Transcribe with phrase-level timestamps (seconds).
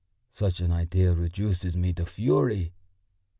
[0.31, 2.73] Such an idea reduces me to fury.